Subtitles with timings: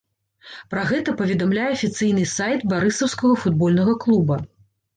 [0.71, 4.43] Пра гэта паведамляе афіцыйны сайт барысаўскага футбольнага клуба.